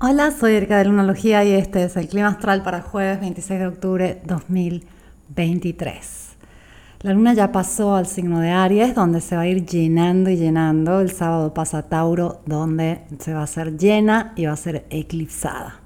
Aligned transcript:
Hola, 0.00 0.30
soy 0.30 0.52
Erika 0.52 0.78
de 0.78 0.84
Lunalogía 0.84 1.42
y 1.42 1.50
este 1.50 1.82
es 1.82 1.96
el 1.96 2.06
clima 2.06 2.28
astral 2.28 2.62
para 2.62 2.82
jueves 2.82 3.18
26 3.18 3.58
de 3.58 3.66
octubre 3.66 4.22
2023. 4.26 6.36
La 7.00 7.14
luna 7.14 7.34
ya 7.34 7.50
pasó 7.50 7.96
al 7.96 8.06
signo 8.06 8.38
de 8.38 8.50
Aries, 8.50 8.94
donde 8.94 9.20
se 9.20 9.34
va 9.34 9.42
a 9.42 9.48
ir 9.48 9.66
llenando 9.66 10.30
y 10.30 10.36
llenando. 10.36 11.00
El 11.00 11.10
sábado 11.10 11.52
pasa 11.52 11.82
Tauro, 11.82 12.42
donde 12.46 13.00
se 13.18 13.34
va 13.34 13.40
a 13.40 13.42
hacer 13.42 13.76
llena 13.76 14.34
y 14.36 14.46
va 14.46 14.52
a 14.52 14.56
ser 14.56 14.86
eclipsada. 14.90 15.80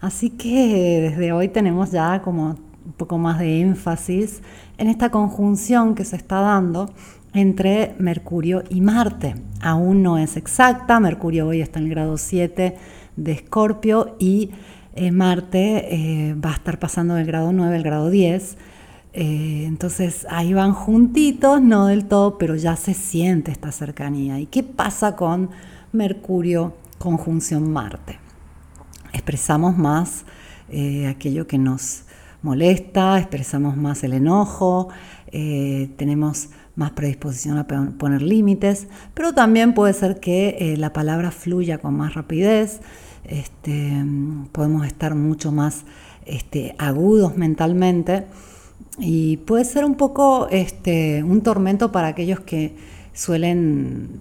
Así 0.00 0.30
que 0.30 1.00
desde 1.00 1.30
hoy 1.30 1.46
tenemos 1.46 1.92
ya 1.92 2.22
como 2.22 2.56
un 2.84 2.92
poco 2.96 3.18
más 3.18 3.38
de 3.38 3.60
énfasis 3.60 4.42
en 4.78 4.88
esta 4.88 5.10
conjunción 5.10 5.94
que 5.94 6.04
se 6.04 6.16
está 6.16 6.40
dando 6.40 6.90
entre 7.34 7.94
Mercurio 7.98 8.64
y 8.68 8.80
Marte. 8.80 9.36
Aún 9.60 10.02
no 10.02 10.18
es 10.18 10.36
exacta, 10.36 10.98
Mercurio 10.98 11.46
hoy 11.46 11.60
está 11.60 11.78
en 11.78 11.84
el 11.84 11.90
grado 11.90 12.16
7 12.16 13.03
de 13.16 13.32
Escorpio 13.32 14.16
y 14.18 14.50
eh, 14.94 15.10
Marte 15.10 15.94
eh, 15.94 16.34
va 16.34 16.50
a 16.50 16.54
estar 16.54 16.78
pasando 16.78 17.14
del 17.14 17.26
grado 17.26 17.52
9 17.52 17.76
al 17.76 17.82
grado 17.82 18.10
10 18.10 18.56
eh, 19.16 19.64
entonces 19.66 20.26
ahí 20.28 20.54
van 20.54 20.72
juntitos, 20.72 21.62
no 21.62 21.86
del 21.86 22.06
todo, 22.06 22.36
pero 22.36 22.56
ya 22.56 22.74
se 22.74 22.94
siente 22.94 23.52
esta 23.52 23.70
cercanía. 23.70 24.40
¿Y 24.40 24.46
qué 24.46 24.64
pasa 24.64 25.14
con 25.14 25.50
Mercurio 25.92 26.74
conjunción 26.98 27.72
Marte? 27.72 28.18
Expresamos 29.12 29.78
más 29.78 30.24
aquello 31.08 31.46
que 31.46 31.58
nos 31.58 32.06
molesta, 32.42 33.16
expresamos 33.20 33.76
más 33.76 34.02
el 34.02 34.14
enojo, 34.14 34.88
tenemos 35.30 36.48
más 36.76 36.92
predisposición 36.92 37.58
a 37.58 37.66
poner 37.66 38.22
límites, 38.22 38.88
pero 39.14 39.32
también 39.32 39.74
puede 39.74 39.92
ser 39.92 40.20
que 40.20 40.74
la 40.78 40.92
palabra 40.92 41.30
fluya 41.30 41.78
con 41.78 41.94
más 41.94 42.14
rapidez, 42.14 42.80
este, 43.24 44.04
podemos 44.52 44.86
estar 44.86 45.14
mucho 45.14 45.50
más 45.52 45.84
este, 46.26 46.74
agudos 46.78 47.36
mentalmente 47.36 48.26
y 48.98 49.38
puede 49.38 49.64
ser 49.64 49.84
un 49.84 49.94
poco 49.94 50.48
este, 50.50 51.22
un 51.22 51.42
tormento 51.42 51.90
para 51.90 52.08
aquellos 52.08 52.40
que 52.40 52.76
suelen 53.12 54.20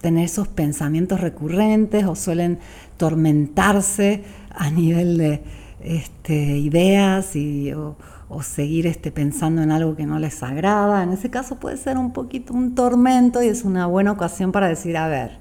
tener 0.00 0.24
esos 0.24 0.48
pensamientos 0.48 1.20
recurrentes 1.20 2.04
o 2.04 2.14
suelen 2.14 2.58
tormentarse 2.96 4.24
a 4.50 4.70
nivel 4.70 5.18
de 5.18 6.58
ideas 6.58 7.34
y, 7.34 7.72
o, 7.72 7.96
seguir 8.40 8.86
este, 8.86 9.12
pensando 9.12 9.60
en 9.60 9.70
algo 9.70 9.96
que 9.96 10.06
no 10.06 10.18
les 10.18 10.42
agrada. 10.42 11.02
En 11.02 11.10
ese 11.10 11.28
caso 11.28 11.56
puede 11.56 11.76
ser 11.76 11.98
un 11.98 12.14
poquito 12.14 12.54
un 12.54 12.74
tormento 12.74 13.42
y 13.42 13.48
es 13.48 13.64
una 13.64 13.86
buena 13.86 14.12
ocasión 14.12 14.52
para 14.52 14.68
decir, 14.68 14.96
a 14.96 15.08
ver, 15.08 15.32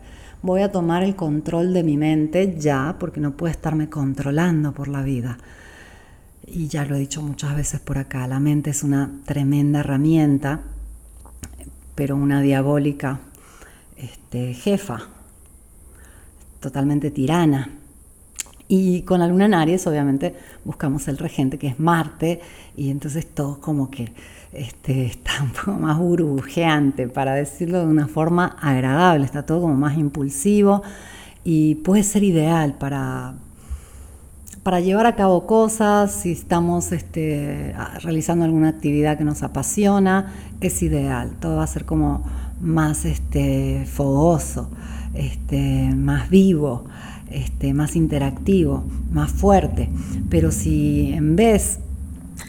voy 0.42 0.62
a 0.64 0.72
tomar 0.72 1.04
el 1.04 1.16
control 1.16 1.74
de 1.74 1.84
mi 1.84 1.96
mente 1.96 2.58
ya 2.60 2.98
porque 3.00 3.22
no 3.22 3.32
puedo 3.32 3.52
estarme 3.52 3.90
controlando 3.90 4.74
por 4.74 4.90
la 4.90 5.04
vida 5.04 5.38
y 6.54 6.68
ya 6.68 6.86
lo 6.86 6.96
he 6.96 7.00
dicho 7.00 7.22
muchas 7.22 7.56
veces 7.56 7.80
por 7.80 7.98
acá, 7.98 8.28
la 8.28 8.40
mente 8.40 8.72
es 8.72 8.84
una 8.84 9.10
tremenda 9.26 9.80
herramienta, 9.80 10.62
pero 11.96 12.16
una 12.16 12.42
diabólica 12.42 13.20
este, 13.96 14.54
jefa, 14.54 15.08
totalmente 16.60 17.12
tirana. 17.12 17.70
Y 18.74 19.02
con 19.02 19.20
la 19.20 19.28
luna 19.28 19.48
en 19.48 19.54
Aries, 19.54 19.86
obviamente, 19.86 20.34
buscamos 20.64 21.10
el 21.10 21.18
regente, 21.18 21.60
que 21.60 21.68
es 21.68 21.78
Marte, 21.78 22.40
y 22.78 22.90
entonces 22.90 23.28
todo 23.28 23.60
como 23.60 23.92
que 23.92 24.14
este, 24.54 25.06
está 25.08 25.44
un 25.44 25.50
poco 25.50 25.74
más 25.74 25.98
burbujeante, 25.98 27.10
para 27.10 27.34
decirlo 27.34 27.80
de 27.80 27.88
una 27.88 28.08
forma 28.08 28.56
agradable, 28.62 29.26
está 29.26 29.46
todo 29.46 29.60
como 29.60 29.76
más 29.76 29.98
impulsivo 29.98 30.84
y 31.44 31.76
puede 31.76 32.04
ser 32.04 32.24
ideal 32.24 32.76
para, 32.76 33.34
para 34.64 34.80
llevar 34.80 35.06
a 35.06 35.18
cabo 35.18 35.46
cosas, 35.46 36.14
si 36.14 36.32
estamos 36.32 36.94
este, 36.94 37.76
realizando 38.00 38.46
alguna 38.46 38.70
actividad 38.70 39.18
que 39.18 39.26
nos 39.26 39.44
apasiona, 39.44 40.32
es 40.62 40.82
ideal. 40.82 41.32
Todo 41.42 41.58
va 41.58 41.64
a 41.64 41.68
ser 41.68 41.84
como 41.84 42.24
más 42.62 43.04
este, 43.04 43.86
fogoso, 43.86 44.70
más 45.94 46.30
vivo, 46.30 46.86
este, 47.32 47.74
más 47.74 47.96
interactivo, 47.96 48.84
más 49.12 49.32
fuerte. 49.32 49.90
Pero 50.30 50.52
si 50.52 51.14
en 51.14 51.36
vez 51.36 51.80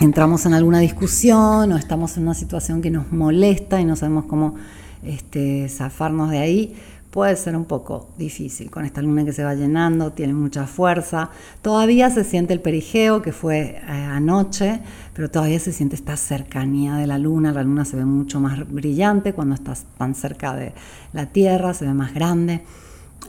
entramos 0.01 0.47
en 0.47 0.55
alguna 0.55 0.81
discusión 0.81 1.73
o 1.73 1.77
estamos 1.77 2.17
en 2.17 2.25
una 2.25 2.35
situación 2.35 2.83
que 2.83 2.91
nos 2.91 3.13
molesta 3.13 3.81
y 3.81 3.85
no 3.85 3.97
sabemos 3.97 4.25
cómo 4.27 4.55
este, 5.03 5.69
zafarnos 5.69 6.31
de 6.31 6.39
ahí, 6.39 6.75
puede 7.13 7.37
ser 7.37 7.55
un 7.57 7.67
poco 7.67 8.09
difícil 8.17 8.71
con 8.71 8.87
esta 8.87 9.03
luna 9.03 9.25
que 9.25 9.35
se 9.35 9.45
va 9.45 9.55
llenando, 9.55 10.13
tiene 10.13 10.33
mucha 10.33 10.67
fuerza. 10.67 11.31
Todavía 11.61 12.09
se 12.09 12.25
siente 12.25 12.55
el 12.55 12.61
perigeo 12.61 13.21
que 13.21 13.33
fue 13.33 13.77
eh, 13.77 13.81
anoche, 13.87 14.81
pero 15.13 15.31
todavía 15.31 15.59
se 15.61 15.73
siente 15.73 15.95
esta 15.95 16.17
cercanía 16.17 16.97
de 16.97 17.07
la 17.07 17.19
luna. 17.19 17.53
La 17.53 17.63
luna 17.63 17.85
se 17.85 17.97
ve 17.97 18.07
mucho 18.07 18.41
más 18.41 18.67
brillante 18.67 19.35
cuando 19.35 19.55
estás 19.55 19.85
tan 19.99 20.15
cerca 20.15 20.57
de 20.57 20.73
la 21.13 21.27
Tierra, 21.27 21.75
se 21.75 21.85
ve 21.85 21.93
más 21.93 22.15
grande. 22.15 22.63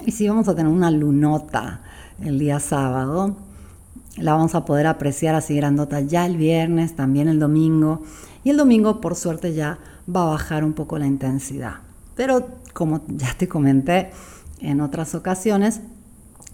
Y 0.06 0.12
si 0.12 0.28
vamos 0.28 0.48
a 0.48 0.56
tener 0.56 0.72
una 0.72 0.92
lunota 0.92 1.82
el 2.22 2.40
día 2.40 2.60
sábado, 2.60 3.36
la 4.18 4.34
vamos 4.34 4.56
a 4.56 4.66
poder 4.66 4.88
apreciar 4.88 5.36
así 5.36 5.56
grandota 5.56 6.02
ya 6.02 6.26
el 6.26 6.38
viernes, 6.38 6.96
también 6.96 7.28
el 7.28 7.40
domingo. 7.40 8.04
Y 8.44 8.50
el 8.50 8.58
domingo, 8.58 9.02
por 9.02 9.16
suerte, 9.16 9.54
ya 9.54 9.80
va 10.14 10.24
a 10.24 10.32
bajar 10.32 10.64
un 10.64 10.74
poco 10.74 11.00
la 11.00 11.08
intensidad. 11.08 11.76
Pero 12.16 12.48
como 12.74 13.02
ya 13.08 13.34
te 13.38 13.48
comenté 13.48 14.12
en 14.60 14.82
otras 14.82 15.16
ocasiones, 15.16 15.82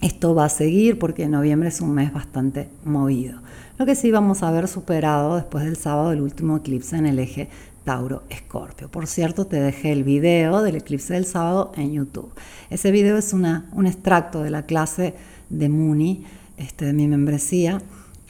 esto 0.02 0.34
va 0.34 0.46
a 0.46 0.50
seguir 0.50 0.98
porque 0.98 1.28
noviembre 1.28 1.70
es 1.70 1.82
un 1.82 1.94
mes 1.94 2.14
bastante 2.14 2.70
movido. 2.86 3.42
Lo 3.78 3.86
que 3.86 3.96
sí 3.96 4.12
vamos 4.12 4.44
a 4.44 4.52
ver 4.52 4.68
superado 4.68 5.36
después 5.36 5.66
del 5.66 5.76
sábado 5.76 6.12
el 6.12 6.22
último 6.22 6.58
eclipse 6.58 6.96
en 6.98 7.06
el 7.06 7.20
eje 7.20 7.50
Tauro-Escorpio. 7.84 8.90
Por 8.90 9.08
cierto, 9.08 9.46
te 9.46 9.60
dejé 9.60 9.92
el 9.92 10.04
video 10.04 10.62
del 10.62 10.76
eclipse 10.76 11.14
del 11.14 11.26
sábado 11.26 11.72
en 11.76 11.94
YouTube. 11.94 12.32
Ese 12.70 12.92
video 12.92 13.18
es 13.18 13.34
una, 13.34 13.70
un 13.74 13.88
extracto 13.88 14.44
de 14.44 14.50
la 14.50 14.64
clase 14.64 15.16
de 15.50 15.70
Muni, 15.70 16.26
este, 16.58 16.86
de 16.86 16.94
mi 16.94 17.08
membresía, 17.08 17.82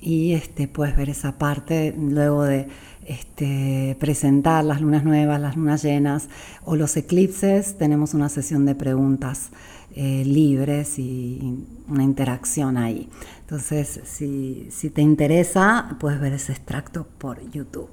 y 0.02 0.34
este, 0.34 0.68
puedes 0.68 0.96
ver 0.96 1.10
esa 1.10 1.38
parte 1.38 1.94
luego 1.98 2.44
de 2.44 2.68
este, 3.10 3.98
presentar 4.00 4.64
las 4.64 4.82
lunas 4.82 5.04
nuevas, 5.04 5.42
las 5.42 5.58
lunas 5.58 5.82
llenas 5.82 6.30
o 6.64 6.76
los 6.76 6.96
eclipses, 6.96 7.76
tenemos 7.76 8.14
una 8.14 8.30
sesión 8.30 8.68
de 8.68 8.76
preguntas 8.76 9.50
eh, 9.96 10.24
libres 10.24 11.00
y 11.00 11.66
una 11.88 12.04
interacción 12.04 12.78
ahí. 12.78 13.10
Entonces, 13.42 14.02
si, 14.04 14.70
te 14.94 15.02
interesa, 15.02 15.98
puedes 16.00 16.22
ver 16.22 16.34
ese 16.34 16.52
extracto 16.52 17.08
por 17.18 17.42
YouTube. 17.50 17.90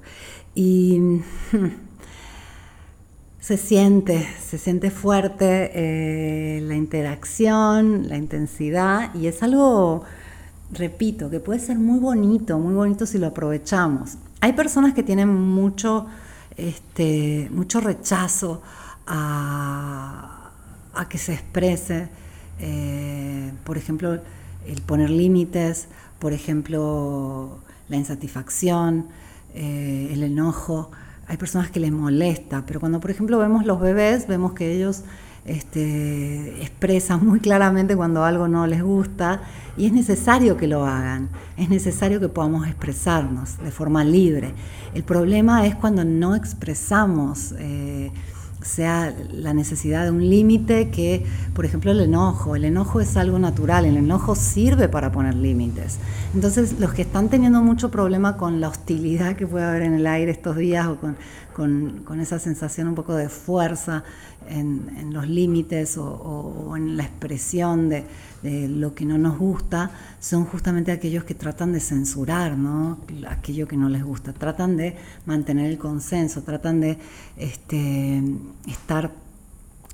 Y 0.53 1.21
se 3.39 3.57
siente, 3.57 4.23
se 4.39 4.59
siente 4.59 4.91
fuerte 4.91 5.71
eh, 5.73 6.61
la 6.61 6.75
interacción, 6.75 8.07
la 8.07 8.17
intensidad, 8.17 9.15
y 9.15 9.25
es 9.25 9.41
algo, 9.41 10.03
repito, 10.71 11.31
que 11.31 11.39
puede 11.39 11.59
ser 11.59 11.79
muy 11.79 11.97
bonito, 11.97 12.59
muy 12.59 12.75
bonito 12.75 13.07
si 13.07 13.17
lo 13.17 13.25
aprovechamos. 13.25 14.19
Hay 14.39 14.53
personas 14.53 14.93
que 14.93 15.01
tienen 15.01 15.29
mucho, 15.29 16.05
este, 16.55 17.49
mucho 17.51 17.81
rechazo 17.81 18.61
a, 19.07 20.51
que 21.09 21.17
se 21.17 21.33
exprese, 21.33 22.09
eh, 22.59 23.51
por 23.63 23.77
ejemplo, 23.77 24.19
el 24.65 24.81
poner 24.81 25.09
límites, 25.09 25.87
por 26.19 26.33
ejemplo, 26.33 27.59
la 27.87 27.97
insatisfacción, 27.97 29.07
eh, 29.53 30.09
el 30.11 30.23
enojo. 30.23 30.91
Hay 31.27 31.37
personas 31.37 31.69
que 31.69 31.79
les 31.79 31.91
molesta, 31.91 32.63
pero 32.65 32.79
cuando, 32.79 32.99
por 32.99 33.11
ejemplo, 33.11 33.37
vemos 33.37 33.65
los 33.65 33.79
bebés, 33.79 34.27
vemos 34.27 34.53
que 34.53 34.73
ellos 34.73 35.03
este, 35.47 36.61
expresan 36.61 37.25
muy 37.25 37.39
claramente 37.39 37.95
cuando 37.95 38.23
algo 38.23 38.47
no 38.47 38.67
les 38.67 38.83
gusta 38.83 39.41
y 39.77 39.85
es 39.85 39.93
necesario 39.93 40.57
que 40.57 40.67
lo 40.67 40.85
hagan, 40.85 41.29
es 41.55 41.69
necesario 41.69 42.19
que 42.19 42.29
podamos 42.29 42.67
expresarnos 42.67 43.57
de 43.57 43.71
forma 43.71 44.03
libre. 44.03 44.53
El 44.93 45.03
problema 45.03 45.65
es 45.65 45.75
cuando 45.75 46.03
no 46.03 46.35
expresamos. 46.35 47.53
Eh, 47.59 48.11
sea 48.67 49.15
la 49.31 49.53
necesidad 49.53 50.03
de 50.03 50.11
un 50.11 50.29
límite 50.29 50.89
que, 50.89 51.25
por 51.53 51.65
ejemplo, 51.65 51.91
el 51.91 52.01
enojo. 52.01 52.55
El 52.55 52.65
enojo 52.65 52.99
es 52.99 53.15
algo 53.17 53.39
natural, 53.39 53.85
el 53.85 53.97
enojo 53.97 54.35
sirve 54.35 54.89
para 54.89 55.11
poner 55.11 55.35
límites. 55.35 55.97
Entonces, 56.35 56.79
los 56.79 56.93
que 56.93 57.03
están 57.03 57.29
teniendo 57.29 57.61
mucho 57.61 57.89
problema 57.89 58.37
con 58.37 58.59
la 58.59 58.67
hostilidad 58.67 59.35
que 59.35 59.47
puede 59.47 59.65
haber 59.65 59.83
en 59.83 59.93
el 59.93 60.05
aire 60.05 60.31
estos 60.31 60.57
días 60.57 60.87
o 60.87 60.97
con, 60.97 62.19
esa 62.19 62.37
sensación 62.37 62.87
un 62.89 62.95
poco 62.95 63.15
de 63.15 63.29
fuerza 63.29 64.03
en, 64.47 65.11
los 65.11 65.27
límites 65.27 65.97
o 65.97 66.73
en 66.75 66.97
la 66.97 67.03
expresión 67.03 67.89
de, 67.89 68.03
de 68.43 68.67
lo 68.67 68.93
que 68.93 69.05
no 69.05 69.17
nos 69.17 69.37
gusta 69.37 69.91
son 70.19 70.45
justamente 70.45 70.91
aquellos 70.91 71.23
que 71.23 71.33
tratan 71.33 71.71
de 71.71 71.79
censurar 71.79 72.57
¿no? 72.57 72.99
aquello 73.27 73.67
que 73.67 73.77
no 73.77 73.89
les 73.89 74.03
gusta, 74.03 74.33
tratan 74.33 74.77
de 74.77 74.95
mantener 75.25 75.71
el 75.71 75.77
consenso, 75.77 76.43
tratan 76.43 76.81
de 76.81 76.97
este, 77.37 78.21
estar 78.67 79.11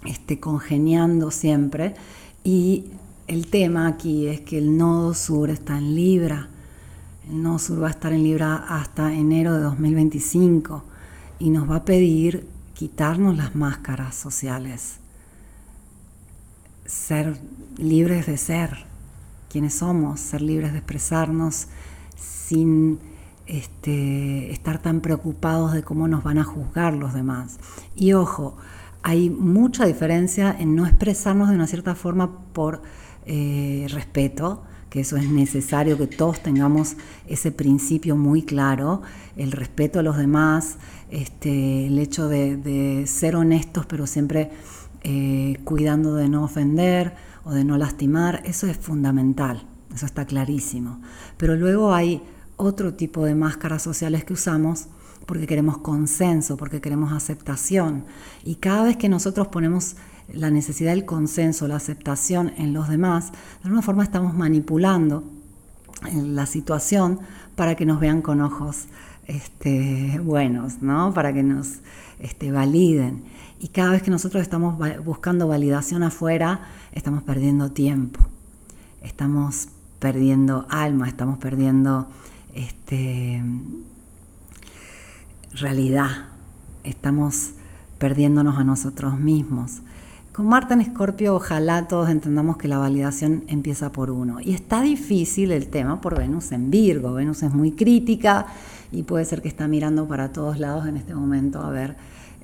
este, 0.06 0.40
congeniando 0.40 1.32
siempre 1.32 1.96
y 2.44 2.86
el 3.28 3.48
tema 3.48 3.88
aquí 3.88 4.28
es 4.28 4.42
que 4.42 4.58
el 4.58 4.78
nodo 4.78 5.14
sur 5.14 5.50
está 5.50 5.78
en 5.78 5.96
Libra. 5.96 6.50
El 7.30 7.42
nodo 7.42 7.58
sur 7.58 7.82
va 7.82 7.88
a 7.88 7.92
estar 7.92 8.12
en 8.12 8.24
Libra 8.24 8.66
hasta 8.68 9.14
enero 9.14 9.54
de 9.54 9.62
2025 9.62 10.84
y 11.40 11.50
nos 11.50 11.70
va 11.70 11.78
a 11.78 11.86
pedir 11.86 12.46
quitarnos 12.74 13.38
las 13.38 13.56
máscaras 13.56 14.16
sociales, 14.16 14.98
ser 16.86 17.38
libres 17.78 18.26
de 18.26 18.38
ser 18.38 18.86
quienes 19.50 19.76
somos, 19.76 20.20
ser 20.20 20.42
libres 20.42 20.72
de 20.72 20.80
expresarnos 20.80 21.68
sin 22.16 23.00
este, 23.46 24.52
estar 24.52 24.82
tan 24.82 25.02
preocupados 25.02 25.74
de 25.74 25.84
cómo 25.84 26.08
nos 26.08 26.24
van 26.24 26.40
a 26.40 26.44
juzgar 26.44 26.94
los 26.94 27.14
demás. 27.14 27.60
Y 27.96 28.14
ojo, 28.14 28.58
hay 29.04 29.30
mucha 29.30 29.86
diferencia 29.86 30.56
en 30.58 30.76
no 30.76 30.86
expresarnos 30.86 31.50
de 31.50 31.56
una 31.56 31.68
cierta 31.68 31.94
forma 31.94 32.40
por 32.54 32.82
eh, 33.26 33.86
respeto, 33.90 34.64
que 34.90 35.02
eso 35.02 35.18
es 35.18 35.30
necesario 35.30 35.98
que 35.98 36.08
todos 36.08 36.42
tengamos 36.42 36.96
ese 37.28 37.52
principio 37.52 38.16
muy 38.16 38.44
claro, 38.44 39.02
el 39.36 39.52
respeto 39.52 40.00
a 40.00 40.04
los 40.04 40.18
demás, 40.18 40.78
este, 41.10 41.88
el 41.88 42.00
hecho 42.00 42.28
de, 42.28 43.04
ser 43.08 43.36
honestos 43.36 43.86
pero 43.88 44.08
siempre 44.08 44.52
eh, 45.04 45.60
cuidando 45.64 46.16
de 46.16 46.30
no 46.30 46.44
ofender 46.44 47.16
o 47.44 47.52
de 47.52 47.64
no 47.64 47.78
lastimar, 47.78 48.42
eso 48.46 48.68
es 48.68 48.78
fundamental, 48.78 49.68
eso 49.94 50.06
está 50.06 50.26
clarísimo. 50.26 51.02
Pero 51.38 51.56
luego 51.56 51.94
hay 51.94 52.22
otro 52.56 52.94
tipo 52.94 53.26
de 53.26 53.36
máscaras 53.36 53.82
sociales 53.82 54.24
que 54.24 54.34
usamos 54.34 54.88
porque 55.26 55.48
queremos 55.48 55.78
consenso, 55.78 56.58
porque 56.58 56.82
queremos 56.82 57.14
aceptación. 57.14 58.06
Y 58.44 58.56
cada 58.56 58.84
vez 58.84 58.98
que 58.98 59.10
nosotros 59.10 59.48
ponemos 59.48 59.96
la 60.32 60.50
necesidad 60.50 60.92
del 60.92 61.06
consenso, 61.06 61.68
la 61.68 61.76
aceptación 61.76 62.54
en 62.58 62.74
los 62.74 62.90
demás, 62.90 63.32
de 63.32 63.64
alguna 63.64 63.82
forma 63.82 64.04
estamos 64.04 64.34
manipulando 64.36 65.24
la 66.14 66.46
situación 66.46 67.20
para 67.56 67.76
que 67.76 67.86
nos 67.86 68.00
vean 68.00 68.22
con 68.22 68.42
ojos 68.42 68.88
este, 69.28 70.20
buenos, 70.20 70.82
¿no? 70.82 71.14
para 71.14 71.34
que 71.34 71.44
nos 71.44 71.80
este, 72.20 72.52
validen. 72.52 73.24
Y 73.64 73.70
cada 73.70 73.92
vez 73.92 74.04
que 74.04 74.12
nosotros 74.12 74.44
estamos 74.44 74.78
buscando 75.06 75.48
validación 75.48 76.04
afuera, 76.04 76.68
estamos 76.92 77.24
perdiendo 77.24 77.72
tiempo, 77.72 78.20
estamos 79.02 79.70
perdiendo 80.00 80.66
alma, 80.70 81.08
estamos 81.08 81.38
perdiendo 81.38 82.10
este, 82.54 83.42
realidad, 85.54 86.10
estamos 86.84 87.52
perdiéndonos 88.00 88.58
a 88.58 88.66
nosotros 88.66 89.18
mismos. 89.18 89.80
Con 90.34 90.48
Marta 90.48 90.74
en 90.74 90.82
Escorpio, 90.82 91.34
ojalá 91.34 91.88
todos 91.88 92.10
entendamos 92.10 92.58
que 92.58 92.68
la 92.68 92.80
validación 92.80 93.46
empieza 93.48 93.94
por 93.94 94.12
uno. 94.12 94.42
Y 94.42 94.54
está 94.54 94.82
difícil 94.82 95.54
el 95.54 95.70
tema 95.70 96.02
por 96.02 96.18
Venus 96.18 96.52
en 96.52 96.70
Virgo. 96.70 97.14
Venus 97.14 97.44
es 97.44 97.54
muy 97.54 97.72
crítica 97.72 98.46
y 98.92 99.04
puede 99.04 99.24
ser 99.24 99.42
que 99.42 99.48
está 99.48 99.70
mirando 99.70 100.06
para 100.06 100.34
todos 100.34 100.60
lados 100.60 100.86
en 100.86 100.98
este 100.98 101.16
momento 101.16 101.62
a 101.62 101.70
ver 101.70 101.96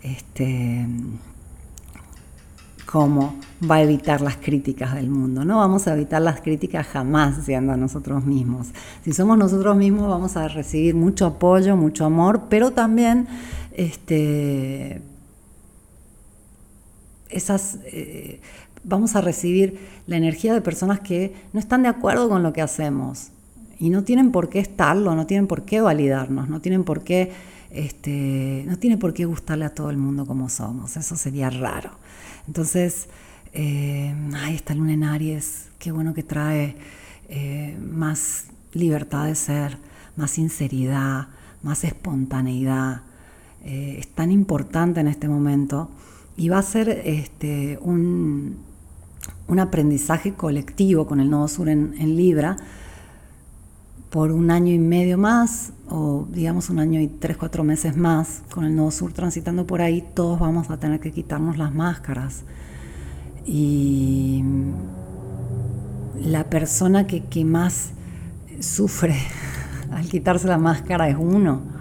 este, 0.02 0.86
cómo 2.86 3.36
va 3.70 3.76
a 3.76 3.82
evitar 3.84 4.22
las 4.22 4.38
críticas 4.38 4.96
del 4.96 5.10
mundo. 5.10 5.46
No 5.46 5.58
vamos 5.58 5.88
a 5.88 5.94
evitar 5.94 6.22
las 6.22 6.42
críticas 6.42 6.88
jamás 6.88 7.46
siendo 7.46 7.78
nosotros 7.78 8.26
mismos. 8.26 8.70
Si 9.04 9.14
somos 9.14 9.38
nosotros 9.38 9.78
mismos 9.78 10.08
vamos 10.08 10.36
a 10.38 10.48
recibir 10.48 10.96
mucho 10.96 11.26
apoyo, 11.28 11.76
mucho 11.76 12.06
amor, 12.06 12.44
pero 12.50 12.72
también 12.72 13.28
este, 13.74 15.02
esas, 17.30 17.78
eh, 17.86 18.42
vamos 18.84 19.16
a 19.16 19.22
recibir 19.22 19.80
la 20.08 20.18
energía 20.18 20.54
de 20.54 20.62
personas 20.62 21.00
que 21.00 21.34
no 21.54 21.60
están 21.60 21.84
de 21.84 21.90
acuerdo 21.90 22.28
con 22.28 22.42
lo 22.42 22.54
que 22.54 22.62
hacemos 22.62 23.30
y 23.80 23.90
no 23.90 24.04
tienen 24.04 24.32
por 24.32 24.50
qué 24.50 24.60
estarlo, 24.60 25.16
no 25.16 25.26
tienen 25.26 25.48
por 25.48 25.64
qué 25.64 25.80
validarnos, 25.80 26.50
no 26.50 26.60
tienen 26.60 26.84
por 26.84 27.04
qué, 27.04 27.32
este, 27.72 28.64
no 28.68 28.78
tiene 28.78 28.98
por 28.98 29.14
qué 29.14 29.26
gustarle 29.26 29.66
a 29.66 29.74
todo 29.74 29.90
el 29.90 29.98
mundo 29.98 30.26
como 30.26 30.50
somos. 30.50 30.98
Eso 30.98 31.16
sería 31.16 31.50
raro. 31.50 31.92
Entonces, 32.48 33.08
eh, 33.54 34.14
ahí 34.36 34.56
está 34.56 34.74
Luna 34.74 34.94
en 34.94 35.04
Aries, 35.04 35.70
qué 35.80 35.92
bueno 35.92 36.14
que 36.14 36.24
trae 36.24 36.76
eh, 37.30 37.78
más 37.80 38.46
libertad 38.74 39.26
de 39.26 39.36
ser, 39.36 39.78
más 40.16 40.32
sinceridad, 40.32 41.28
más 41.62 41.84
espontaneidad. 41.84 43.02
Eh, 43.64 43.98
es 44.00 44.08
tan 44.08 44.32
importante 44.32 45.00
en 45.00 45.08
este 45.08 45.28
momento 45.28 45.90
y 46.38 46.50
va 46.50 46.60
a 46.60 46.64
ser 46.64 46.90
este, 46.90 47.78
un, 47.82 48.58
aprendizaje 49.60 50.34
colectivo 50.34 51.06
con 51.06 51.20
el 51.20 51.30
Nodo 51.30 51.48
Sur 51.48 51.70
en 51.70 52.16
Libra 52.16 52.58
por 54.10 54.32
un 54.32 54.52
año 54.52 54.74
y 54.74 54.80
medio 54.80 55.18
más, 55.18 55.72
o 55.88 56.28
digamos 56.30 56.70
un 56.70 56.80
año 56.80 57.00
y 57.00 57.08
tres, 57.08 57.38
cuatro 57.38 57.64
meses 57.64 57.96
más, 57.96 58.42
con 58.52 58.66
el 58.66 58.76
Nodo 58.76 58.92
Sur 58.92 59.14
transitando 59.14 59.66
por 59.66 59.82
ahí, 59.82 60.04
todos 60.14 60.40
vamos 60.40 60.70
a 60.70 60.78
tener 60.78 61.00
que 61.00 61.12
quitarnos 61.12 61.58
las 61.58 61.74
máscaras. 61.74 62.44
Y 63.46 64.44
la 66.24 66.44
persona 66.46 67.08
que, 67.08 67.24
que 67.24 67.46
más 67.46 67.92
sufre 68.60 69.16
al 69.92 70.08
quitarse 70.08 70.48
la 70.48 70.58
máscara 70.58 71.10
es 71.10 71.18
uno 71.18 71.79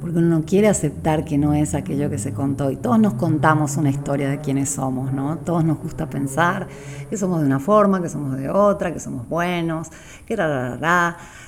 porque 0.00 0.18
uno 0.18 0.38
no 0.38 0.44
quiere 0.44 0.68
aceptar 0.68 1.24
que 1.24 1.38
no 1.38 1.54
es 1.54 1.74
aquello 1.74 2.08
que 2.08 2.18
se 2.18 2.32
contó. 2.32 2.70
Y 2.70 2.76
todos 2.76 2.98
nos 3.00 3.14
contamos 3.14 3.76
una 3.76 3.90
historia 3.90 4.28
de 4.28 4.38
quiénes 4.38 4.70
somos, 4.70 5.12
¿no? 5.12 5.38
Todos 5.38 5.64
nos 5.64 5.78
gusta 5.78 6.08
pensar 6.08 6.68
que 7.10 7.16
somos 7.16 7.40
de 7.40 7.46
una 7.46 7.58
forma, 7.58 8.00
que 8.00 8.08
somos 8.08 8.36
de 8.36 8.48
otra, 8.48 8.92
que 8.92 9.00
somos 9.00 9.28
buenos, 9.28 9.88
que 10.26 10.34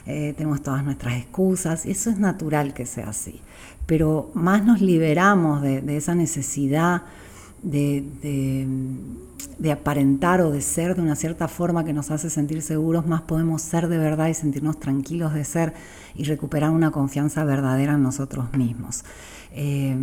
eh, 0.07 0.35
tenemos 0.37 0.63
todas 0.63 0.83
nuestras 0.83 1.15
excusas, 1.15 1.87
eso 1.87 2.11
es 2.11 2.19
natural 2.19 2.75
que 2.75 2.87
sea 2.87 3.11
así. 3.11 3.41
Pero 3.87 4.31
más 4.35 4.65
nos 4.65 4.81
liberamos 4.81 5.63
de, 5.63 5.97
esa 5.97 6.15
necesidad 6.15 7.03
de 7.63 8.67
de 9.61 9.71
aparentar 9.71 10.41
o 10.41 10.51
de 10.51 10.63
ser 10.63 10.97
de 10.97 11.03
una 11.03 11.15
cierta 11.15 11.47
forma 11.47 11.85
que 11.85 11.93
nos 11.93 12.11
hace 12.11 12.31
sentir 12.31 12.63
seguros, 12.63 13.07
más 13.07 13.21
podemos 13.21 13.61
ser 13.61 13.89
de 13.89 13.99
verdad 13.99 14.29
y 14.29 14.35
sentirnos 14.35 14.81
tranquilos 14.81 15.35
de 15.35 15.45
ser 15.45 15.75
y 16.15 16.25
recuperar 16.25 16.71
una 16.71 16.91
confianza 16.91 17.45
verdadera 17.45 17.93
en 17.93 18.03
nosotros 18.03 18.51
mismos. 18.55 19.05
Eh, 19.53 19.95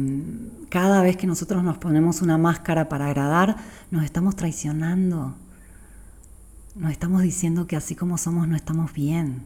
cada 0.69 1.01
vez 1.01 1.17
que 1.17 1.25
nosotros 1.25 1.63
nos 1.63 1.79
ponemos 1.79 2.21
una 2.21 2.37
máscara 2.37 2.87
para 2.87 3.07
agradar, 3.07 3.57
nos 3.89 4.03
estamos 4.03 4.35
traicionando. 4.35 5.33
Nos 6.75 6.91
estamos 6.91 7.23
diciendo 7.23 7.65
que 7.65 7.75
así 7.75 7.95
como 7.95 8.19
somos 8.19 8.47
no 8.47 8.55
estamos 8.55 8.93
bien. 8.93 9.41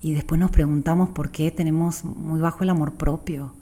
Y 0.00 0.14
después 0.14 0.40
nos 0.40 0.52
preguntamos 0.52 1.08
por 1.08 1.32
qué 1.32 1.50
tenemos 1.50 2.04
muy 2.04 2.38
bajo 2.38 2.62
el 2.62 2.70
amor 2.70 2.92
propio. 2.94 3.57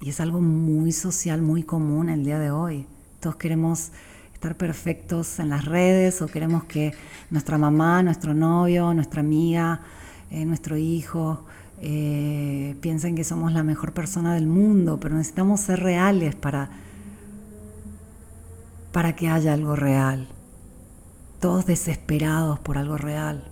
Y 0.00 0.10
es 0.10 0.20
algo 0.20 0.40
muy 0.40 0.92
social, 0.92 1.40
muy 1.40 1.62
común 1.62 2.08
el 2.08 2.24
día 2.24 2.38
de 2.38 2.50
hoy. 2.50 2.86
Todos 3.20 3.36
queremos 3.36 3.92
estar 4.34 4.56
perfectos 4.56 5.38
en 5.38 5.48
las 5.48 5.64
redes 5.64 6.20
o 6.20 6.26
queremos 6.26 6.64
que 6.64 6.92
nuestra 7.30 7.56
mamá, 7.56 8.02
nuestro 8.02 8.34
novio, 8.34 8.92
nuestra 8.92 9.20
amiga, 9.20 9.80
eh, 10.30 10.44
nuestro 10.44 10.76
hijo 10.76 11.44
eh, 11.80 12.76
piensen 12.80 13.16
que 13.16 13.24
somos 13.24 13.52
la 13.52 13.62
mejor 13.62 13.92
persona 13.92 14.34
del 14.34 14.46
mundo, 14.46 14.98
pero 15.00 15.14
necesitamos 15.16 15.60
ser 15.60 15.80
reales 15.80 16.34
para, 16.34 16.68
para 18.92 19.16
que 19.16 19.28
haya 19.28 19.54
algo 19.54 19.76
real. 19.76 20.28
Todos 21.40 21.64
desesperados 21.64 22.58
por 22.58 22.76
algo 22.76 22.98
real, 22.98 23.44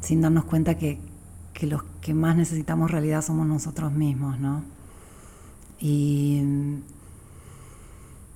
sin 0.00 0.22
darnos 0.22 0.44
cuenta 0.44 0.76
que, 0.76 0.98
que 1.52 1.66
los 1.66 1.82
que 2.00 2.14
más 2.14 2.36
necesitamos 2.36 2.90
realidad 2.90 3.22
somos 3.22 3.46
nosotros 3.46 3.92
mismos, 3.92 4.38
¿no? 4.38 4.73
Y 5.86 6.42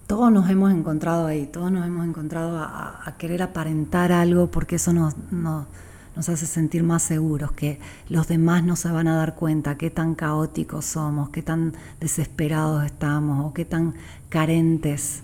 todos 0.06 0.30
nos 0.30 0.50
hemos 0.50 0.70
encontrado 0.70 1.26
ahí, 1.26 1.46
todos 1.46 1.72
nos 1.72 1.86
hemos 1.86 2.06
encontrado 2.06 2.58
a, 2.58 3.14
querer 3.16 3.40
aparentar 3.40 4.12
algo 4.12 4.50
porque 4.50 4.76
eso 4.76 4.92
nos, 4.92 5.14
nos, 5.30 5.66
hace 6.14 6.44
sentir 6.44 6.82
más 6.82 7.02
seguros, 7.02 7.50
que 7.52 7.80
los 8.10 8.28
demás 8.28 8.64
no 8.64 8.76
se 8.76 8.90
van 8.90 9.08
a 9.08 9.16
dar 9.16 9.34
cuenta 9.34 9.78
qué 9.78 9.88
tan 9.88 10.14
caóticos 10.14 10.84
somos, 10.84 11.30
qué 11.30 11.40
tan 11.40 11.72
desesperados 12.00 12.84
estamos 12.84 13.46
o 13.46 13.54
qué 13.54 13.64
tan 13.64 13.94
carentes 14.28 15.22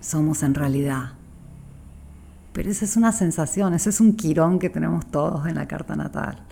somos 0.00 0.42
en 0.42 0.54
realidad. 0.54 1.12
Pero 2.52 2.72
esa 2.72 2.86
es 2.86 2.96
una 2.96 3.12
sensación, 3.12 3.72
ese 3.72 3.90
es 3.90 4.00
un 4.00 4.16
quirón 4.16 4.58
que 4.58 4.68
tenemos 4.68 5.06
todos 5.06 5.46
en 5.46 5.54
la 5.54 5.68
carta 5.68 5.94
natal. 5.94 6.42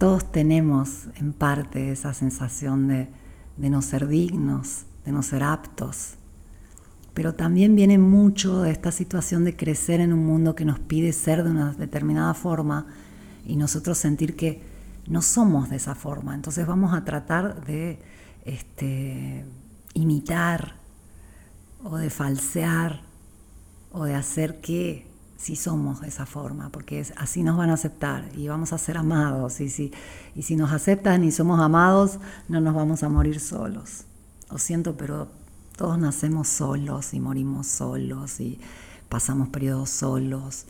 Todos 0.00 0.32
tenemos 0.32 1.08
en 1.16 1.34
parte 1.34 1.92
esa 1.92 2.14
sensación 2.14 2.88
de, 2.88 3.10
de 3.58 3.68
no 3.68 3.82
ser 3.82 4.08
dignos, 4.08 4.86
de 5.04 5.12
no 5.12 5.22
ser 5.22 5.42
aptos. 5.42 6.14
Pero 7.12 7.34
también 7.34 7.76
viene 7.76 7.98
mucho 7.98 8.62
de 8.62 8.70
esta 8.70 8.92
situación 8.92 9.44
de 9.44 9.56
crecer 9.56 10.00
en 10.00 10.14
un 10.14 10.24
mundo 10.24 10.54
que 10.54 10.64
nos 10.64 10.78
pide 10.78 11.12
ser 11.12 11.44
de 11.44 11.50
una 11.50 11.74
determinada 11.74 12.32
forma 12.32 12.86
y 13.44 13.56
nosotros 13.56 13.98
sentir 13.98 14.36
que 14.36 14.62
no 15.06 15.20
somos 15.20 15.68
de 15.68 15.76
esa 15.76 15.94
forma. 15.94 16.34
Entonces 16.34 16.66
vamos 16.66 16.94
a 16.94 17.04
tratar 17.04 17.62
de 17.66 17.98
este, 18.46 19.44
imitar 19.92 20.76
o 21.84 21.98
de 21.98 22.08
falsear 22.08 23.02
o 23.92 24.04
de 24.04 24.14
hacer 24.14 24.62
que 24.62 25.09
si 25.40 25.56
somos 25.56 26.02
de 26.02 26.08
esa 26.08 26.26
forma, 26.26 26.68
porque 26.68 27.04
así 27.16 27.42
nos 27.42 27.56
van 27.56 27.70
a 27.70 27.74
aceptar 27.74 28.28
y 28.36 28.48
vamos 28.48 28.74
a 28.74 28.78
ser 28.78 28.98
amados. 28.98 29.60
Y 29.62 29.70
si, 29.70 29.90
y 30.36 30.42
si 30.42 30.54
nos 30.54 30.70
aceptan 30.70 31.24
y 31.24 31.32
somos 31.32 31.58
amados, 31.60 32.18
no 32.48 32.60
nos 32.60 32.74
vamos 32.74 33.02
a 33.02 33.08
morir 33.08 33.40
solos. 33.40 34.04
Lo 34.50 34.58
siento, 34.58 34.98
pero 34.98 35.28
todos 35.76 35.98
nacemos 35.98 36.46
solos 36.48 37.14
y 37.14 37.20
morimos 37.20 37.68
solos 37.68 38.38
y 38.38 38.60
pasamos 39.08 39.48
periodos 39.48 39.88
solos. 39.88 40.66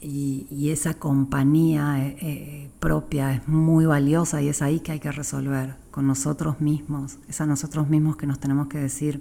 Y, 0.00 0.70
esa 0.70 0.94
compañía 0.94 2.06
eh, 2.06 2.16
eh, 2.20 2.70
propia 2.78 3.34
es 3.34 3.48
muy 3.48 3.86
valiosa 3.86 4.40
y 4.40 4.48
es 4.48 4.62
ahí 4.62 4.78
que 4.78 4.92
hay 4.92 5.00
que 5.00 5.10
resolver 5.10 5.74
con 5.90 6.06
nosotros 6.06 6.60
mismos. 6.60 7.18
Es 7.28 7.40
a 7.40 7.46
nosotros 7.46 7.88
mismos 7.88 8.16
que 8.16 8.28
nos 8.28 8.38
tenemos 8.38 8.68
que 8.68 8.78
decir, 8.78 9.20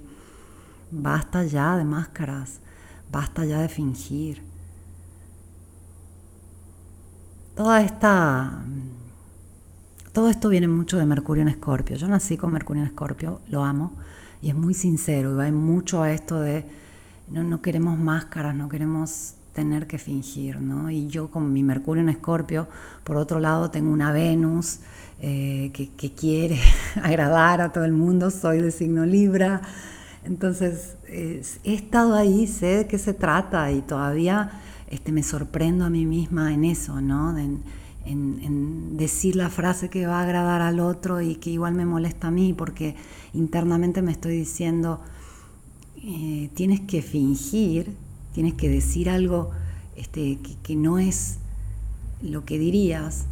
basta 0.92 1.44
ya 1.44 1.76
de 1.76 1.86
máscaras, 1.86 2.60
basta 3.12 3.46
ya 3.46 3.60
de 3.62 3.68
fingir 3.68 4.49
Toda 7.60 7.82
esta. 7.82 8.64
Todo 10.14 10.30
esto 10.30 10.48
viene 10.48 10.70
mucho 10.70 10.96
de 10.96 11.06
Mercurio 11.06 11.42
en 11.42 11.50
Escorpio. 11.50 11.98
Yo 11.98 12.08
nací 12.08 12.38
con 12.38 12.54
Mercurio 12.54 12.84
en 12.84 12.88
Escorpio, 12.88 13.42
lo 13.50 13.66
amo, 13.66 13.92
y 14.42 14.48
es 14.48 14.56
muy 14.56 14.74
sincero, 14.74 15.34
y 15.34 15.36
va 15.36 15.52
mucho 15.52 16.02
a 16.02 16.14
esto 16.14 16.40
de 16.40 16.64
no, 17.28 17.44
no 17.44 17.62
queremos 17.62 18.00
máscaras, 18.00 18.56
no 18.56 18.70
queremos 18.70 19.34
tener 19.52 19.88
que 19.88 19.98
fingir, 19.98 20.62
¿no? 20.62 20.90
Y 20.90 21.08
yo 21.08 21.30
con 21.30 21.52
mi 21.52 21.62
Mercurio 21.62 22.02
en 22.02 22.08
Escorpio, 22.08 22.70
por 23.04 23.18
otro 23.18 23.42
lado 23.42 23.70
tengo 23.70 23.92
una 23.92 24.14
Venus 24.14 24.80
eh, 25.20 25.72
que, 25.74 25.90
que, 25.90 26.14
quiere 26.14 26.62
agradar 27.04 27.60
a 27.60 27.74
todo 27.74 27.84
el 27.84 27.92
mundo, 27.92 28.32
soy 28.32 28.62
de 28.62 28.72
signo 28.72 29.06
Libra, 29.06 29.64
entonces 30.24 30.96
he 31.10 31.42
estado 31.66 32.16
ahí, 32.16 32.48
sé 32.48 32.78
de 32.78 32.88
qué 32.88 32.98
se 32.98 33.14
trata 33.14 33.70
y 33.70 33.82
todavía 33.82 34.62
este, 34.90 35.12
me 35.12 35.24
sorprendo 35.24 35.86
a 35.86 35.90
mí 35.90 36.06
misma 36.06 36.54
en 36.54 36.66
eso, 36.66 37.00
¿no? 37.02 37.38
En, 37.38 37.88
decir 38.98 39.36
la 39.36 39.50
frase 39.50 39.90
que 39.90 40.08
va 40.08 40.20
a 40.20 40.24
agradar 40.24 40.62
al 40.62 40.80
otro 40.80 41.22
y 41.22 41.36
que 41.36 41.52
igual 41.52 41.76
me 41.76 41.86
molesta 41.86 42.28
a 42.28 42.32
mí, 42.32 42.54
porque 42.54 42.96
internamente 43.34 44.02
me 44.02 44.12
estoy 44.12 44.36
diciendo, 44.36 45.00
eh, 46.04 46.50
tienes 46.56 46.82
que 46.82 47.02
fingir, 47.04 47.96
tienes 48.34 48.56
que 48.56 48.68
decir 48.68 49.10
algo 49.10 49.52
este, 49.96 50.40
que, 50.64 50.76
no 50.76 50.98
es 50.98 51.38
lo 52.22 52.46
que 52.46 52.58
dirías, 52.58 53.26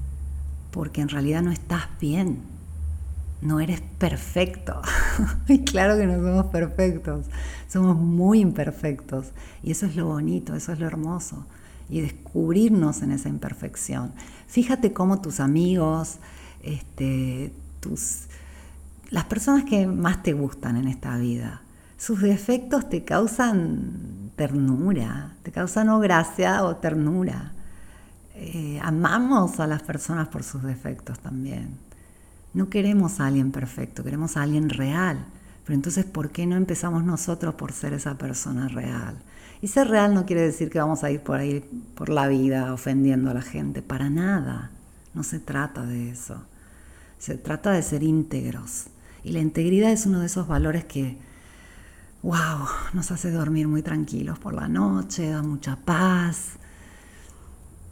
porque 0.72 1.02
en 1.02 1.10
realidad 1.10 1.42
no 1.42 1.52
estás 1.52 1.88
bien, 2.00 2.38
no 3.41 3.60
eres 3.60 3.82
perfecto. 3.82 4.82
y 5.48 5.63
claro 5.63 5.98
que 5.98 6.06
no 6.06 6.15
somos 6.15 6.48
perfectos. 6.48 7.25
Somos 7.67 7.98
muy 7.98 8.39
imperfectos 8.39 9.27
y 9.63 9.72
eso 9.72 9.86
es 9.86 9.96
lo 9.96 10.06
bonito, 10.06 10.56
eso 10.56 10.72
es 10.72 10.79
lo 10.79 10.88
hermoso 10.88 11.46
y 11.89 12.01
descubrirnos 12.01 13.01
en 13.01 13.12
esa 13.12 13.29
imperfección. 13.29 14.12
Fíjate 14.48 14.94
cómo 14.94 15.22
tus 15.22 15.39
amigos, 15.39 16.17
este, 16.62 17.53
tus, 17.79 18.25
las 19.10 19.25
personas 19.25 19.63
que 19.63 19.88
más 19.88 20.24
te 20.24 20.34
gustan 20.34 20.75
en 20.77 20.88
esta 20.88 21.17
vida, 21.17 21.62
sus 21.98 22.22
defectos 22.22 22.89
te 22.89 23.03
causan 23.03 24.32
ternura, 24.36 25.36
te 25.44 25.51
causan 25.51 25.89
o 25.89 26.00
gracia 26.00 26.63
o 26.63 26.75
ternura. 26.75 27.53
Eh, 28.36 28.79
amamos 28.84 29.60
a 29.60 29.65
las 29.65 29.82
personas 29.82 30.27
por 30.27 30.44
sus 30.44 30.62
defectos 30.62 31.20
también. 31.20 31.87
No 32.58 32.72
queremos 32.72 33.20
a 33.20 33.28
alguien 33.28 33.52
perfecto, 33.52 34.04
queremos 34.04 34.36
a 34.36 34.42
alguien 34.42 34.70
real. 34.70 35.24
Pero 35.64 35.76
entonces, 35.76 36.06
¿por 36.06 36.32
qué 36.32 36.48
no 36.48 36.56
empezamos 36.56 37.04
nosotros 37.04 37.54
por 37.54 37.72
ser 37.72 37.94
esa 37.94 38.18
persona 38.18 38.68
real? 38.68 39.22
Y 39.62 39.68
ser 39.68 39.90
real 39.90 40.16
no 40.16 40.26
quiere 40.26 40.42
decir 40.42 40.72
que 40.72 40.80
vamos 40.80 41.04
a 41.04 41.12
ir 41.12 41.22
por 41.22 41.38
ahí 41.38 41.64
por 41.94 42.10
la 42.10 42.28
vida 42.28 42.74
ofendiendo 42.74 43.30
a 43.30 43.36
la 43.36 43.44
gente, 43.44 43.84
para 43.84 44.10
nada. 44.10 44.72
No 45.14 45.22
se 45.22 45.40
trata 45.40 45.86
de 45.86 46.10
eso. 46.10 46.48
Se 47.20 47.38
trata 47.38 47.74
de 47.74 47.84
ser 47.84 48.02
íntegros. 48.02 48.88
Y 49.24 49.34
la 49.34 49.40
integridad 49.40 49.92
es 49.92 50.08
uno 50.08 50.22
de 50.22 50.26
esos 50.26 50.48
valores 50.48 50.84
que, 50.86 51.16
wow, 52.24 52.66
nos 52.94 53.12
hace 53.12 53.30
dormir 53.30 53.68
muy 53.68 53.84
tranquilos 53.84 54.40
por 54.40 54.56
la 54.56 54.68
noche, 54.68 55.30
da 55.30 55.44
mucha 55.44 55.76
paz. 55.76 56.54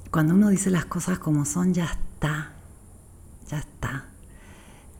Cuando 0.10 0.34
uno 0.34 0.50
dice 0.50 0.72
las 0.72 0.86
cosas 0.86 1.20
como 1.20 1.46
son, 1.46 1.72
ya 1.72 1.86
está, 1.86 2.54
ya 3.48 3.60
está. 3.60 4.15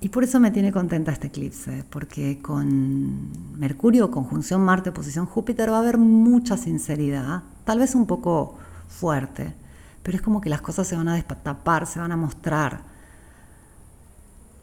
Y 0.06 0.10
por 0.10 0.24
eso 0.24 0.40
me 0.40 0.52
tiene 0.52 0.72
contenta 0.72 1.12
este 1.12 1.30
eclipse, 1.30 1.84
porque 1.90 2.40
con 2.40 3.58
Mercurio, 3.58 4.12
conjunción 4.12 4.62
Marte, 4.62 4.92
posición 4.92 5.26
Júpiter, 5.26 5.72
va 5.72 5.78
a 5.78 5.80
haber 5.80 5.98
mucha 5.98 6.58
sinceridad, 6.58 7.42
tal 7.64 7.80
vez 7.80 7.96
un 7.96 8.06
poco 8.06 8.56
fuerte, 8.88 9.56
pero 10.04 10.16
es 10.16 10.22
como 10.22 10.42
que 10.42 10.50
las 10.52 10.62
cosas 10.62 10.86
se 10.86 10.96
van 10.96 11.08
a 11.08 11.16
destapar, 11.16 11.88
se 11.88 12.00
van 12.00 12.12
a 12.12 12.18
mostrar, 12.18 12.84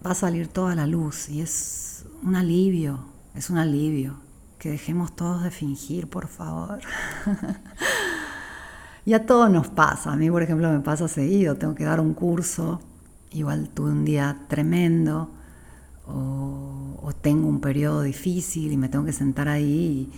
va 0.06 0.12
a 0.12 0.14
salir 0.14 0.46
toda 0.46 0.76
la 0.76 0.86
luz 0.86 1.28
y 1.28 1.40
es 1.40 2.04
un 2.22 2.36
alivio, 2.36 3.00
es 3.34 3.50
un 3.50 3.58
alivio, 3.58 4.20
que 4.60 4.70
dejemos 4.70 5.16
todos 5.16 5.42
de 5.42 5.50
fingir, 5.50 6.08
por 6.08 6.28
favor. 6.28 6.78
y 9.04 9.12
a 9.12 9.26
todos 9.26 9.50
nos 9.50 9.66
pasa, 9.66 10.12
a 10.12 10.16
mí 10.16 10.30
por 10.30 10.44
ejemplo 10.44 10.70
me 10.70 10.78
pasa 10.78 11.08
seguido, 11.08 11.56
tengo 11.56 11.74
que 11.74 11.82
dar 11.82 11.98
un 11.98 12.14
curso 12.14 12.80
igual 13.32 13.68
tuve 13.68 13.90
un 13.90 14.04
día 14.04 14.44
tremendo 14.48 15.30
o, 16.06 17.12
tengo 17.20 17.46
un 17.46 17.60
periodo 17.60 18.02
difícil 18.02 18.72
y 18.72 18.76
me 18.76 18.88
tengo 18.88 19.04
que 19.04 19.12
sentar 19.12 19.48
ahí 19.48 20.10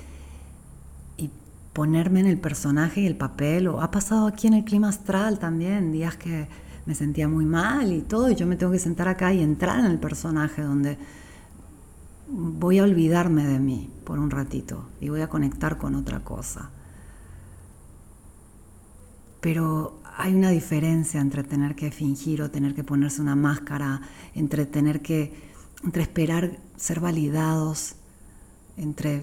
y, 1.19 1.31
ponerme 1.75 2.21
en 2.21 2.27
el 2.27 2.39
personaje 2.39 3.01
y 3.01 3.07
el 3.07 3.17
papel. 3.17 3.67
O 3.67 3.83
ha 3.83 3.91
pasado 3.91 4.29
aquí 4.29 4.47
en 4.47 4.55
el 4.55 4.65
clima 4.65 4.89
astral 4.89 5.41
también, 5.41 5.91
días 5.91 6.17
que 6.17 6.47
me 6.87 6.95
sentía 6.95 7.27
muy 7.27 7.45
mal 7.45 7.93
y 7.93 8.01
todo, 8.01 8.31
y 8.31 8.37
yo 8.37 8.47
me 8.47 8.55
tengo 8.55 8.71
que 8.71 8.79
sentar 8.79 9.09
acá 9.09 9.35
y 9.35 9.43
entrar 9.43 9.81
en 9.81 9.87
el 9.87 9.99
personaje 9.99 10.63
donde 10.63 10.99
voy 12.29 12.79
a 12.79 12.85
olvidarme 12.85 13.45
de 13.45 13.59
mí 13.59 13.91
por 14.05 14.21
un 14.21 14.31
ratito 14.31 14.89
y 15.01 15.09
voy 15.09 15.21
a 15.21 15.29
conectar 15.29 15.77
con 15.77 15.97
otra 15.97 16.21
cosa. 16.21 16.71
Pero 19.45 20.01
hay 20.17 20.35
una 20.35 20.49
diferencia 20.49 21.21
entre 21.21 21.45
tener 21.45 21.77
que 21.77 21.91
fingir 21.91 22.41
o 22.41 22.51
tener 22.51 22.75
que 22.75 22.83
ponerse 22.83 23.21
una 23.21 23.37
máscara, 23.37 24.01
entre 24.35 24.65
tener 24.65 25.03
que, 25.03 25.35
entre 25.85 26.01
esperar 26.01 26.61
ser 26.79 27.01
validados, 27.01 27.97
entre 28.79 29.23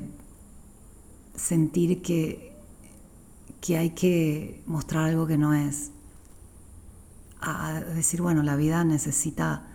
sentir 1.36 2.04
que, 2.04 2.56
que 3.62 3.80
hay 3.80 3.90
que 3.96 4.62
mostrar 4.68 5.06
algo 5.06 5.26
que 5.26 5.40
no 5.40 5.56
es, 5.56 5.90
a 7.40 7.82
decir, 7.96 8.22
bueno, 8.22 8.44
la 8.44 8.56
vida 8.56 8.84
necesita 8.84 9.66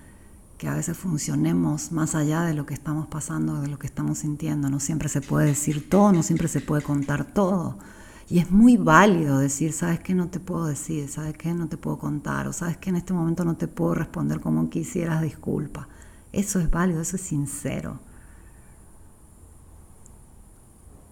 que 0.58 0.68
a 0.68 0.74
veces 0.76 0.96
funcionemos 0.96 1.90
más 1.90 2.14
allá 2.14 2.42
de 2.42 2.54
lo 2.54 2.66
que 2.66 2.74
estamos 2.74 3.08
pasando, 3.08 3.62
de 3.62 3.66
lo 3.66 3.80
que 3.80 3.88
estamos 3.88 4.18
sintiendo. 4.18 4.70
No 4.70 4.78
siempre 4.78 5.08
se 5.08 5.22
puede 5.22 5.46
decir 5.46 5.90
todo, 5.90 6.12
no 6.12 6.22
siempre 6.22 6.46
se 6.46 6.60
puede 6.60 6.82
contar 6.82 7.24
todo. 7.24 7.80
Y 8.28 8.40
es 8.40 8.50
muy 8.50 8.76
válido 8.76 9.38
decir, 9.38 9.72
¿sabes 9.72 10.00
qué 10.00 10.12
no 10.14 10.28
te 10.28 10.40
puedo 10.40 10.66
decir? 10.66 11.08
¿Sabes 11.08 11.36
qué 11.36 11.54
no 11.54 11.68
te 11.68 11.76
puedo 11.76 11.98
contar? 11.98 12.48
O 12.48 12.52
¿sabes 12.52 12.76
qué 12.76 12.90
en 12.90 12.96
este 12.96 13.12
momento 13.12 13.44
no 13.44 13.56
te 13.56 13.68
puedo 13.68 13.94
responder 13.94 14.40
como 14.40 14.68
quisieras? 14.68 15.22
Disculpa. 15.22 15.88
Eso 16.32 16.58
es 16.58 16.68
válido, 16.68 17.00
eso 17.00 17.16
es 17.16 17.22
sincero. 17.22 18.00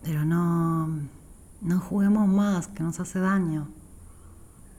Pero 0.02 0.24
no, 0.24 0.88
no 1.62 1.80
juguemos 1.80 2.26
más, 2.26 2.66
que 2.66 2.82
nos 2.82 2.98
hace 2.98 3.20
daño. 3.20 3.68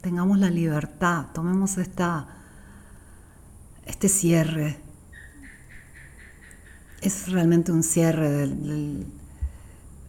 Tengamos 0.01 0.37
la 0.37 0.49
libertad, 0.49 1.27
tomemos 1.33 1.77
esta, 1.77 2.27
este 3.85 4.09
cierre. 4.09 4.77
Es 7.01 7.31
realmente 7.31 7.71
un 7.71 7.81
cierre 7.81 8.29
del 8.29 9.07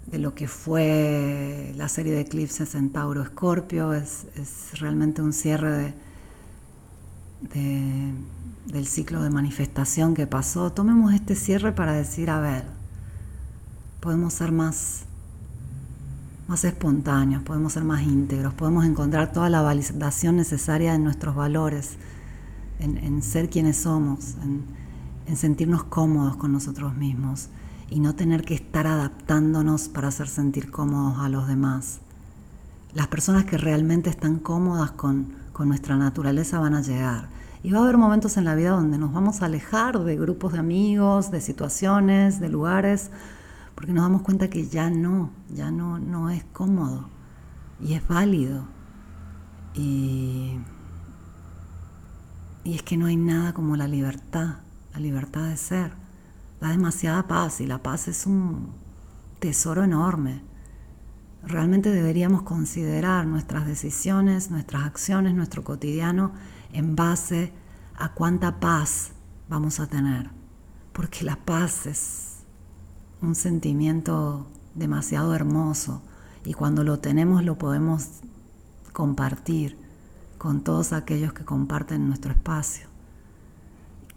de 0.07 0.19
lo 0.19 0.35
que 0.35 0.47
fue 0.47 1.73
la 1.77 1.89
serie 1.89 2.13
de 2.13 2.21
eclipses 2.21 2.75
en 2.75 2.91
Tauro 2.91 3.23
Escorpio, 3.23 3.93
es, 3.93 4.27
realmente 4.75 5.21
un 5.21 5.33
cierre 5.33 5.95
de, 7.53 8.13
del 8.67 8.87
ciclo 8.87 9.23
de 9.23 9.31
manifestación 9.31 10.15
que 10.15 10.27
pasó. 10.27 10.73
Tomemos 10.73 11.13
este 11.13 11.35
cierre 11.35 11.73
para 11.73 11.93
decir, 11.93 12.31
a 12.31 12.41
ver, 12.41 12.65
podemos 14.01 14.33
ser 14.33 14.53
más, 14.53 15.03
más 16.47 16.65
espontáneos, 16.65 17.43
podemos 17.43 17.73
ser 17.73 17.83
más 17.83 18.03
íntegros, 18.03 18.55
podemos 18.55 18.85
encontrar 18.85 19.33
toda 19.33 19.51
la 19.51 19.61
validación 19.63 20.37
necesaria 20.37 20.95
en 20.95 21.03
nuestros 21.03 21.35
valores, 21.35 21.97
en, 22.79 23.23
ser 23.23 23.51
quienes 23.51 23.79
somos, 23.79 24.37
en 25.27 25.37
sentirnos 25.37 25.83
cómodos 25.83 26.37
con 26.37 26.53
nosotros 26.53 26.95
mismos 26.95 27.49
y 27.89 28.01
no 28.01 28.15
tener 28.15 28.45
que 28.45 28.55
estar 28.55 28.87
adaptándonos 28.87 29.89
para 29.89 30.09
hacer 30.09 30.29
sentir 30.29 30.71
cómodos 30.71 31.19
a 31.21 31.29
los 31.29 31.47
demás. 31.47 32.01
Las 32.95 33.09
personas 33.09 33.45
que 33.45 33.59
realmente 33.59 34.11
están 34.11 34.39
cómodas 34.39 34.93
con, 34.93 35.35
con 35.53 35.69
nuestra 35.69 35.97
naturaleza 35.97 36.59
van 36.59 36.75
a 36.75 36.83
llegar. 36.83 37.29
Y 37.63 37.73
va 37.73 37.81
a 37.81 37.83
haber 37.83 37.99
momentos 37.99 38.37
en 38.37 38.45
la 38.45 38.55
vida 38.55 38.71
donde 38.71 38.99
nos 38.99 39.13
vamos 39.13 39.43
a 39.43 39.47
alejar 39.47 39.99
de 39.99 40.17
grupos 40.17 40.53
de 40.53 40.59
amigos, 40.59 41.31
de 41.31 41.41
situaciones, 41.41 42.41
de 42.41 42.49
lugares, 42.49 43.11
porque 43.75 43.93
nos 43.93 44.05
damos 44.05 44.23
cuenta 44.23 44.49
que 44.49 44.67
ya 44.67 44.91
no, 44.91 45.31
ya 45.49 45.71
no, 45.71 45.99
no 45.99 46.31
es 46.31 46.45
cómodo 46.53 47.09
y 47.81 47.95
es 47.95 48.07
válido. 48.07 48.65
Y, 49.75 50.59
y 52.65 52.75
es 52.75 52.83
que 52.83 52.97
no 52.97 53.07
hay 53.07 53.17
nada 53.17 53.53
como 53.53 53.77
la 53.77 53.87
libertad, 53.87 54.57
la 54.95 55.01
libertad 55.01 55.49
de 55.49 55.57
ser. 55.57 56.06
Da 56.61 56.71
demasiada 56.71 57.27
paz 57.27 57.61
y 57.61 57.67
la 57.67 57.83
paz 57.83 58.09
es 58.09 58.27
un 58.27 58.73
tesoro 59.39 59.85
enorme. 59.85 60.43
Realmente 61.43 61.91
deberíamos 61.91 62.43
considerar 62.43 63.27
nuestras 63.27 63.67
decisiones, 63.67 64.51
nuestras 64.51 64.85
acciones, 64.85 65.35
nuestro 65.35 65.63
cotidiano 65.63 66.33
en 66.73 66.97
base 66.97 67.53
a 67.97 68.13
cuánta 68.13 68.59
paz 68.59 69.13
vamos 69.49 69.81
a 69.81 69.87
tener. 69.87 70.31
Porque 70.93 71.25
la 71.25 71.37
paz 71.37 71.87
es 71.87 72.37
un 73.21 73.35
sentimiento 73.35 74.47
demasiado 74.75 75.35
hermoso 75.35 76.03
y 76.45 76.55
cuando 76.55 76.85
lo 76.85 76.99
tenemos 76.99 77.45
lo 77.45 77.59
podemos 77.59 78.09
compartir 78.93 79.79
con 80.39 80.63
todos 80.63 80.93
aquellos 80.93 81.33
que 81.33 81.45
comparten 81.45 82.07
nuestro 82.07 82.33
espacio. 82.33 82.96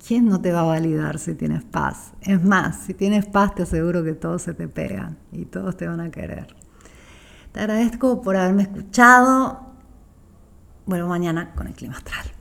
¿Quién 0.06 0.28
no 0.28 0.42
te 0.42 0.52
va 0.52 0.62
a 0.62 0.64
validar 0.64 1.20
si 1.20 1.36
tienes 1.36 1.64
paz? 1.64 2.14
Es 2.22 2.44
más, 2.44 2.78
si 2.86 2.94
tienes 2.94 3.26
paz 3.26 3.54
te 3.56 3.64
aseguro 3.64 4.04
que 4.04 4.14
todos 4.14 4.42
se 4.42 4.54
te 4.54 4.68
pegan 4.68 5.18
y 5.32 5.46
todos 5.46 5.78
te 5.78 5.88
van 5.88 6.00
a 6.00 6.10
querer. 6.10 6.48
Te 7.52 7.60
agradezco 7.60 8.22
por 8.22 8.38
haberme 8.38 8.64
escuchado. 8.64 9.60
Vuelvo 10.86 11.08
mañana 11.10 11.54
con 11.54 11.68
el 11.68 11.74
clima 11.74 11.96
astral. 11.96 12.39